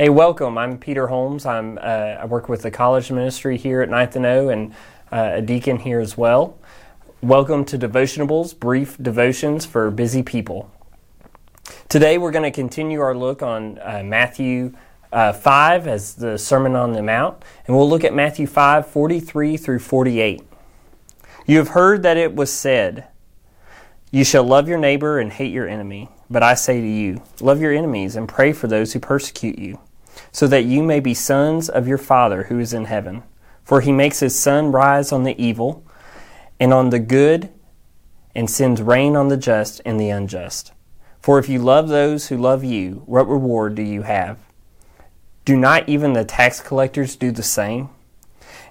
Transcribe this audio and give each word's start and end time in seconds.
Hey, 0.00 0.10
welcome. 0.10 0.56
I'm 0.56 0.78
Peter 0.78 1.08
Holmes. 1.08 1.44
I'm 1.44 1.76
uh, 1.76 1.80
I 2.20 2.24
work 2.24 2.48
with 2.48 2.62
the 2.62 2.70
college 2.70 3.10
ministry 3.10 3.58
here 3.58 3.82
at 3.82 3.88
Ninth 3.88 4.14
and 4.14 4.24
O, 4.24 4.48
and 4.48 4.72
uh, 5.10 5.30
a 5.32 5.42
deacon 5.42 5.80
here 5.80 5.98
as 5.98 6.16
well. 6.16 6.56
Welcome 7.20 7.64
to 7.64 7.76
Devotionables, 7.76 8.56
brief 8.56 8.96
devotions 9.02 9.66
for 9.66 9.90
busy 9.90 10.22
people. 10.22 10.70
Today 11.88 12.16
we're 12.16 12.30
going 12.30 12.44
to 12.44 12.52
continue 12.52 13.00
our 13.00 13.12
look 13.12 13.42
on 13.42 13.80
uh, 13.80 14.04
Matthew 14.04 14.72
uh, 15.12 15.32
5 15.32 15.88
as 15.88 16.14
the 16.14 16.38
Sermon 16.38 16.76
on 16.76 16.92
the 16.92 17.02
Mount, 17.02 17.42
and 17.66 17.76
we'll 17.76 17.90
look 17.90 18.04
at 18.04 18.14
Matthew 18.14 18.46
5 18.46 18.86
43 18.86 19.56
through 19.56 19.80
48. 19.80 20.44
You 21.44 21.58
have 21.58 21.70
heard 21.70 22.04
that 22.04 22.16
it 22.16 22.36
was 22.36 22.52
said, 22.52 23.08
You 24.12 24.22
shall 24.22 24.44
love 24.44 24.68
your 24.68 24.78
neighbor 24.78 25.18
and 25.18 25.32
hate 25.32 25.52
your 25.52 25.66
enemy. 25.66 26.08
But 26.30 26.44
I 26.44 26.54
say 26.54 26.80
to 26.80 26.86
you, 26.86 27.22
love 27.40 27.60
your 27.60 27.72
enemies 27.72 28.14
and 28.14 28.28
pray 28.28 28.52
for 28.52 28.68
those 28.68 28.92
who 28.92 29.00
persecute 29.00 29.58
you 29.58 29.80
so 30.32 30.46
that 30.46 30.64
you 30.64 30.82
may 30.82 31.00
be 31.00 31.14
sons 31.14 31.68
of 31.68 31.88
your 31.88 31.98
Father 31.98 32.44
who 32.44 32.58
is 32.58 32.72
in 32.72 32.86
heaven. 32.86 33.22
For 33.64 33.80
he 33.80 33.92
makes 33.92 34.20
his 34.20 34.38
sun 34.38 34.72
rise 34.72 35.12
on 35.12 35.24
the 35.24 35.40
evil 35.42 35.84
and 36.58 36.72
on 36.72 36.90
the 36.90 36.98
good, 36.98 37.50
and 38.34 38.50
sends 38.50 38.82
rain 38.82 39.16
on 39.16 39.28
the 39.28 39.36
just 39.36 39.80
and 39.84 40.00
the 40.00 40.10
unjust. 40.10 40.72
For 41.20 41.38
if 41.38 41.48
you 41.48 41.58
love 41.58 41.88
those 41.88 42.28
who 42.28 42.36
love 42.36 42.64
you, 42.64 43.02
what 43.06 43.28
reward 43.28 43.74
do 43.74 43.82
you 43.82 44.02
have? 44.02 44.38
Do 45.44 45.56
not 45.56 45.88
even 45.88 46.12
the 46.12 46.24
tax 46.24 46.60
collectors 46.60 47.16
do 47.16 47.30
the 47.30 47.42
same? 47.42 47.90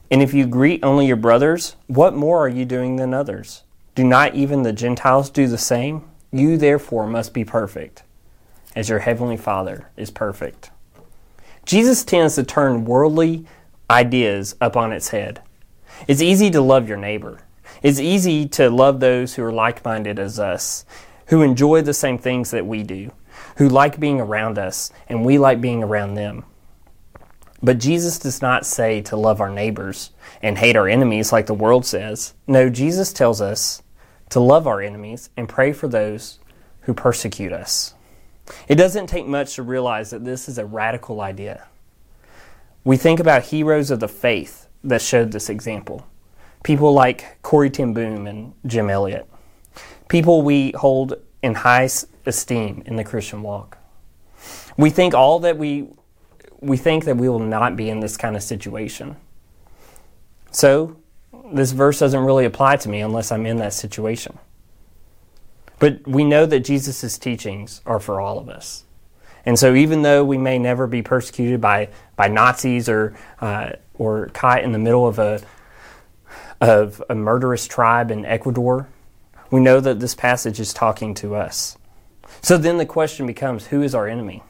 And 0.09 0.21
if 0.21 0.33
you 0.33 0.45
greet 0.47 0.83
only 0.83 1.07
your 1.07 1.17
brothers, 1.17 1.75
what 1.87 2.13
more 2.15 2.39
are 2.39 2.49
you 2.49 2.65
doing 2.65 2.95
than 2.95 3.13
others? 3.13 3.63
Do 3.93 4.03
not 4.03 4.35
even 4.35 4.63
the 4.63 4.73
Gentiles 4.73 5.29
do 5.29 5.47
the 5.47 5.57
same? 5.57 6.03
You 6.31 6.57
therefore 6.57 7.07
must 7.07 7.33
be 7.33 7.43
perfect, 7.43 8.03
as 8.75 8.89
your 8.89 8.99
heavenly 8.99 9.37
Father 9.37 9.89
is 9.97 10.11
perfect. 10.11 10.71
Jesus 11.67 12.05
tends 12.05 12.35
to 12.35 12.45
turn 12.45 12.85
worldly 12.85 13.45
ideas 13.89 14.55
up 14.61 14.77
on 14.77 14.93
its 14.93 15.09
head. 15.09 15.41
It's 16.07 16.21
easy 16.21 16.49
to 16.51 16.61
love 16.61 16.87
your 16.87 16.97
neighbor. 16.97 17.41
It's 17.83 17.99
easy 17.99 18.47
to 18.49 18.69
love 18.69 19.01
those 19.01 19.35
who 19.35 19.43
are 19.43 19.51
like 19.51 19.83
minded 19.83 20.17
as 20.17 20.39
us, 20.39 20.85
who 21.25 21.41
enjoy 21.41 21.81
the 21.81 21.93
same 21.93 22.17
things 22.17 22.51
that 22.51 22.65
we 22.65 22.83
do, 22.83 23.11
who 23.57 23.67
like 23.67 23.99
being 23.99 24.21
around 24.21 24.57
us, 24.57 24.91
and 25.09 25.25
we 25.25 25.37
like 25.37 25.59
being 25.59 25.83
around 25.83 26.13
them. 26.13 26.45
But 27.61 27.79
Jesus 27.79 28.17
does 28.17 28.41
not 28.41 28.65
say 28.65 29.01
to 29.01 29.17
love 29.17 29.41
our 29.41 29.49
neighbors 29.49 30.11
and 30.41 30.57
hate 30.57 30.77
our 30.77 30.87
enemies 30.87 31.33
like 31.33 31.47
the 31.47 31.53
world 31.53 31.85
says. 31.85 32.33
No, 32.47 32.69
Jesus 32.69 33.11
tells 33.11 33.41
us 33.41 33.83
to 34.29 34.39
love 34.39 34.67
our 34.67 34.81
enemies 34.81 35.31
and 35.35 35.49
pray 35.49 35.73
for 35.73 35.89
those 35.89 36.39
who 36.83 36.93
persecute 36.93 37.51
us. 37.51 37.93
It 38.67 38.75
doesn't 38.75 39.07
take 39.07 39.27
much 39.27 39.55
to 39.55 39.63
realize 39.63 40.09
that 40.11 40.25
this 40.25 40.47
is 40.47 40.57
a 40.57 40.65
radical 40.65 41.21
idea. 41.21 41.67
We 42.83 42.97
think 42.97 43.19
about 43.19 43.43
heroes 43.43 43.91
of 43.91 43.99
the 43.99 44.07
faith 44.07 44.67
that 44.83 45.01
showed 45.01 45.31
this 45.31 45.49
example. 45.49 46.07
People 46.63 46.93
like 46.93 47.41
Corrie 47.41 47.69
ten 47.69 47.93
Boom 47.93 48.27
and 48.27 48.53
Jim 48.65 48.89
Elliot. 48.89 49.27
People 50.07 50.41
we 50.41 50.71
hold 50.71 51.15
in 51.41 51.55
high 51.55 51.89
esteem 52.25 52.83
in 52.85 52.95
the 52.95 53.03
Christian 53.03 53.41
walk. 53.41 53.77
We 54.77 54.89
think 54.89 55.13
all 55.13 55.39
that 55.39 55.57
we 55.57 55.89
we 56.59 56.77
think 56.77 57.05
that 57.05 57.17
we 57.17 57.29
will 57.29 57.39
not 57.39 57.75
be 57.75 57.89
in 57.89 57.99
this 57.99 58.17
kind 58.17 58.35
of 58.35 58.43
situation. 58.43 59.15
So, 60.51 60.97
this 61.51 61.71
verse 61.71 61.99
doesn't 61.99 62.19
really 62.19 62.45
apply 62.45 62.77
to 62.77 62.89
me 62.89 63.01
unless 63.01 63.31
I'm 63.31 63.45
in 63.45 63.57
that 63.57 63.73
situation. 63.73 64.39
But 65.79 66.07
we 66.07 66.23
know 66.23 66.45
that 66.45 66.61
Jesus' 66.61 67.17
teachings 67.17 67.81
are 67.85 67.99
for 67.99 68.19
all 68.19 68.39
of 68.39 68.49
us. 68.49 68.83
And 69.45 69.57
so, 69.57 69.75
even 69.75 70.01
though 70.01 70.25
we 70.25 70.37
may 70.37 70.59
never 70.59 70.87
be 70.87 71.01
persecuted 71.01 71.61
by, 71.61 71.89
by 72.15 72.27
Nazis 72.27 72.89
or, 72.89 73.15
uh, 73.39 73.71
or 73.93 74.27
caught 74.33 74.63
in 74.63 74.73
the 74.73 74.79
middle 74.79 75.07
of 75.07 75.19
a, 75.19 75.41
of 76.59 77.01
a 77.09 77.15
murderous 77.15 77.65
tribe 77.65 78.11
in 78.11 78.25
Ecuador, 78.25 78.89
we 79.49 79.61
know 79.61 79.79
that 79.79 80.01
this 80.01 80.15
passage 80.15 80.59
is 80.59 80.73
talking 80.73 81.13
to 81.15 81.35
us. 81.35 81.77
So, 82.41 82.57
then 82.57 82.77
the 82.77 82.85
question 82.85 83.25
becomes 83.25 83.67
who 83.67 83.81
is 83.81 83.95
our 83.95 84.07
enemy? 84.07 84.43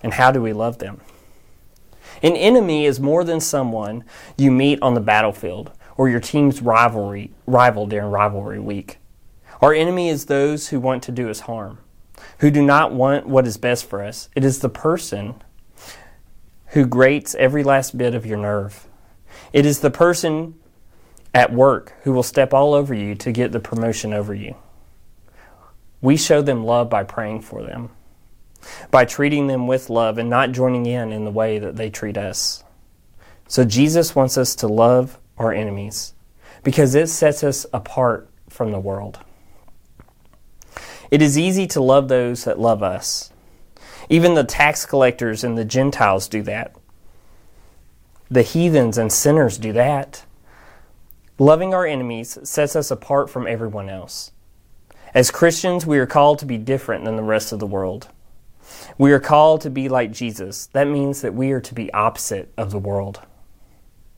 And 0.00 0.14
how 0.14 0.30
do 0.30 0.40
we 0.40 0.52
love 0.52 0.78
them? 0.78 1.00
An 2.22 2.36
enemy 2.36 2.86
is 2.86 3.00
more 3.00 3.24
than 3.24 3.40
someone 3.40 4.04
you 4.36 4.50
meet 4.50 4.80
on 4.80 4.94
the 4.94 5.00
battlefield 5.00 5.72
or 5.96 6.08
your 6.08 6.20
team's 6.20 6.62
rivalry 6.62 7.32
rival 7.46 7.86
during 7.86 8.10
rivalry 8.10 8.60
week. 8.60 8.98
Our 9.60 9.74
enemy 9.74 10.08
is 10.08 10.26
those 10.26 10.68
who 10.68 10.78
want 10.78 11.02
to 11.04 11.12
do 11.12 11.28
us 11.28 11.40
harm, 11.40 11.78
who 12.38 12.50
do 12.50 12.62
not 12.62 12.92
want 12.92 13.26
what 13.26 13.46
is 13.46 13.56
best 13.56 13.86
for 13.86 14.02
us. 14.02 14.28
It 14.36 14.44
is 14.44 14.60
the 14.60 14.68
person 14.68 15.42
who 16.68 16.86
grates 16.86 17.34
every 17.34 17.64
last 17.64 17.98
bit 17.98 18.14
of 18.14 18.26
your 18.26 18.38
nerve. 18.38 18.86
It 19.52 19.66
is 19.66 19.80
the 19.80 19.90
person 19.90 20.54
at 21.34 21.52
work 21.52 21.94
who 22.02 22.12
will 22.12 22.22
step 22.22 22.54
all 22.54 22.74
over 22.74 22.94
you 22.94 23.14
to 23.16 23.32
get 23.32 23.52
the 23.52 23.60
promotion 23.60 24.12
over 24.12 24.34
you. 24.34 24.54
We 26.00 26.16
show 26.16 26.42
them 26.42 26.64
love 26.64 26.88
by 26.88 27.02
praying 27.04 27.40
for 27.40 27.62
them, 27.62 27.90
by 28.90 29.04
treating 29.04 29.48
them 29.48 29.66
with 29.66 29.90
love 29.90 30.18
and 30.18 30.30
not 30.30 30.52
joining 30.52 30.86
in 30.86 31.12
in 31.12 31.24
the 31.24 31.30
way 31.30 31.58
that 31.58 31.76
they 31.76 31.90
treat 31.90 32.16
us. 32.16 32.62
So 33.48 33.64
Jesus 33.64 34.14
wants 34.14 34.38
us 34.38 34.54
to 34.56 34.68
love 34.68 35.18
our 35.36 35.52
enemies 35.52 36.14
because 36.62 36.94
it 36.94 37.08
sets 37.08 37.42
us 37.42 37.66
apart 37.72 38.28
from 38.48 38.70
the 38.70 38.78
world. 38.78 39.18
It 41.10 41.22
is 41.22 41.38
easy 41.38 41.66
to 41.68 41.80
love 41.80 42.08
those 42.08 42.44
that 42.44 42.58
love 42.58 42.82
us. 42.82 43.32
Even 44.08 44.34
the 44.34 44.44
tax 44.44 44.86
collectors 44.86 45.44
and 45.44 45.56
the 45.56 45.64
Gentiles 45.64 46.28
do 46.28 46.42
that. 46.42 46.74
The 48.30 48.42
heathens 48.42 48.98
and 48.98 49.12
sinners 49.12 49.58
do 49.58 49.72
that. 49.72 50.24
Loving 51.38 51.72
our 51.72 51.86
enemies 51.86 52.38
sets 52.42 52.76
us 52.76 52.90
apart 52.90 53.30
from 53.30 53.46
everyone 53.46 53.88
else. 53.88 54.32
As 55.14 55.30
Christians, 55.30 55.86
we 55.86 55.98
are 55.98 56.06
called 56.06 56.38
to 56.40 56.46
be 56.46 56.58
different 56.58 57.04
than 57.04 57.16
the 57.16 57.22
rest 57.22 57.52
of 57.52 57.58
the 57.58 57.66
world. 57.66 58.08
We 58.98 59.12
are 59.12 59.20
called 59.20 59.62
to 59.62 59.70
be 59.70 59.88
like 59.88 60.12
Jesus. 60.12 60.66
That 60.72 60.88
means 60.88 61.22
that 61.22 61.34
we 61.34 61.52
are 61.52 61.60
to 61.60 61.74
be 61.74 61.92
opposite 61.94 62.52
of 62.56 62.70
the 62.70 62.78
world. 62.78 63.20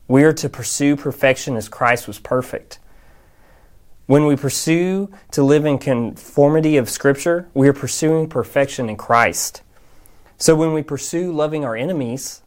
We 0.09 0.25
are 0.25 0.33
to 0.33 0.49
pursue 0.49 0.97
perfection 0.97 1.57
as 1.57 1.69
Christ 1.69 2.09
was 2.09 2.19
perfect. 2.19 2.81
When 4.11 4.27
we 4.27 4.35
pursue 4.35 5.09
to 5.31 5.45
live 5.45 5.65
in 5.65 5.79
conformity 5.79 6.77
of 6.77 6.91
Scripture, 6.91 7.49
we 7.55 7.69
are 7.69 7.73
pursuing 7.73 8.29
perfection 8.29 8.91
in 8.91 8.97
Christ. 8.97 9.63
So 10.37 10.57
when 10.57 10.73
we 10.73 10.83
pursue 10.83 11.31
loving 11.31 11.65
our 11.65 11.77
enemies 11.77 12.43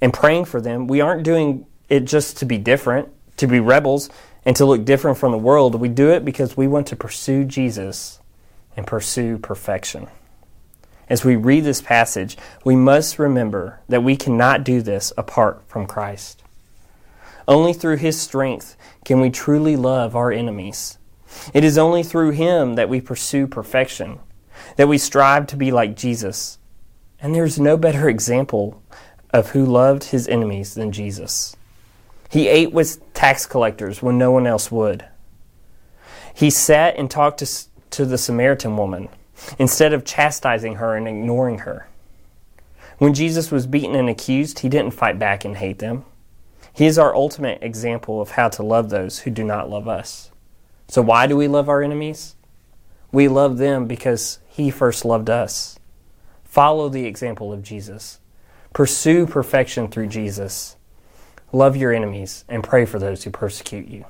and 0.00 0.14
praying 0.14 0.46
for 0.46 0.62
them, 0.62 0.86
we 0.86 1.02
aren't 1.02 1.24
doing 1.24 1.66
it 1.90 2.06
just 2.06 2.38
to 2.38 2.46
be 2.46 2.56
different, 2.56 3.10
to 3.36 3.46
be 3.46 3.60
rebels, 3.60 4.08
and 4.46 4.56
to 4.56 4.64
look 4.64 4.86
different 4.86 5.18
from 5.18 5.30
the 5.30 5.36
world. 5.36 5.74
We 5.74 5.90
do 5.90 6.08
it 6.08 6.24
because 6.24 6.56
we 6.56 6.66
want 6.66 6.86
to 6.86 6.96
pursue 6.96 7.44
Jesus 7.44 8.20
and 8.74 8.86
pursue 8.86 9.36
perfection. 9.36 10.08
As 11.06 11.22
we 11.22 11.36
read 11.36 11.64
this 11.64 11.82
passage, 11.82 12.38
we 12.64 12.76
must 12.76 13.18
remember 13.18 13.80
that 13.90 14.02
we 14.02 14.16
cannot 14.16 14.64
do 14.64 14.80
this 14.80 15.12
apart 15.18 15.62
from 15.66 15.84
Christ. 15.84 16.42
Only 17.48 17.72
through 17.72 17.96
His 17.96 18.20
strength 18.20 18.76
can 19.04 19.20
we 19.20 19.30
truly 19.30 19.74
love 19.74 20.14
our 20.14 20.30
enemies. 20.30 20.98
It 21.54 21.64
is 21.64 21.78
only 21.78 22.02
through 22.02 22.32
Him 22.32 22.74
that 22.74 22.90
we 22.90 23.00
pursue 23.00 23.46
perfection, 23.46 24.20
that 24.76 24.86
we 24.86 24.98
strive 24.98 25.46
to 25.48 25.56
be 25.56 25.72
like 25.72 25.96
Jesus. 25.96 26.58
And 27.20 27.34
there 27.34 27.44
is 27.44 27.58
no 27.58 27.78
better 27.78 28.08
example 28.08 28.82
of 29.30 29.50
who 29.50 29.64
loved 29.64 30.04
His 30.04 30.28
enemies 30.28 30.74
than 30.74 30.92
Jesus. 30.92 31.56
He 32.28 32.48
ate 32.48 32.72
with 32.72 33.14
tax 33.14 33.46
collectors 33.46 34.02
when 34.02 34.18
no 34.18 34.30
one 34.30 34.46
else 34.46 34.70
would. 34.70 35.06
He 36.34 36.50
sat 36.50 36.96
and 36.96 37.10
talked 37.10 37.38
to, 37.38 37.48
to 37.90 38.04
the 38.04 38.18
Samaritan 38.18 38.76
woman 38.76 39.08
instead 39.58 39.94
of 39.94 40.04
chastising 40.04 40.76
her 40.76 40.94
and 40.94 41.08
ignoring 41.08 41.60
her. 41.60 41.88
When 42.98 43.14
Jesus 43.14 43.50
was 43.50 43.66
beaten 43.66 43.94
and 43.94 44.10
accused, 44.10 44.58
he 44.58 44.68
didn't 44.68 44.90
fight 44.90 45.18
back 45.18 45.44
and 45.44 45.56
hate 45.56 45.78
them. 45.78 46.04
He 46.78 46.86
is 46.86 46.96
our 46.96 47.12
ultimate 47.12 47.58
example 47.60 48.20
of 48.20 48.30
how 48.30 48.48
to 48.50 48.62
love 48.62 48.88
those 48.88 49.18
who 49.18 49.32
do 49.32 49.42
not 49.42 49.68
love 49.68 49.88
us. 49.88 50.30
So, 50.86 51.02
why 51.02 51.26
do 51.26 51.36
we 51.36 51.48
love 51.48 51.68
our 51.68 51.82
enemies? 51.82 52.36
We 53.10 53.26
love 53.26 53.58
them 53.58 53.88
because 53.88 54.38
He 54.46 54.70
first 54.70 55.04
loved 55.04 55.28
us. 55.28 55.80
Follow 56.44 56.88
the 56.88 57.04
example 57.04 57.52
of 57.52 57.64
Jesus. 57.64 58.20
Pursue 58.72 59.26
perfection 59.26 59.88
through 59.88 60.06
Jesus. 60.06 60.76
Love 61.50 61.76
your 61.76 61.92
enemies 61.92 62.44
and 62.48 62.62
pray 62.62 62.84
for 62.84 63.00
those 63.00 63.24
who 63.24 63.30
persecute 63.32 63.88
you. 63.88 64.04